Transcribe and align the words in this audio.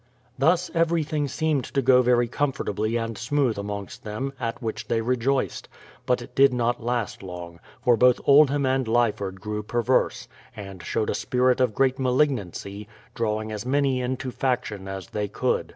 Thus 0.35 0.71
everything 0.73 1.27
seemed 1.27 1.63
to 1.65 1.81
go 1.83 2.01
very 2.01 2.27
comfortably 2.27 2.95
and 2.97 3.15
smoothly 3.15 3.61
amongst 3.61 4.03
them, 4.03 4.33
at 4.39 4.59
which 4.59 4.87
they 4.87 4.99
rejoiced. 4.99 5.69
But 6.07 6.23
it 6.23 6.33
did 6.33 6.55
not 6.55 6.83
last 6.83 7.21
long, 7.21 7.59
for 7.83 7.95
both 7.95 8.19
Oldham 8.25 8.65
and 8.65 8.87
Lyford 8.87 9.39
grew 9.39 9.61
perverse, 9.61 10.27
and 10.55 10.81
showed 10.81 11.11
a 11.11 11.13
spirit 11.13 11.59
of 11.61 11.75
great 11.75 11.99
malignancy, 11.99 12.87
drawing 13.13 13.51
as 13.51 13.63
many 13.63 14.01
into 14.01 14.31
faction 14.31 14.87
as 14.87 15.05
they 15.09 15.27
could. 15.27 15.69